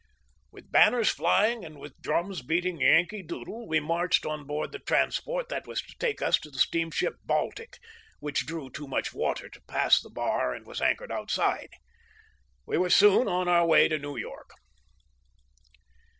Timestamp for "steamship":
6.57-7.17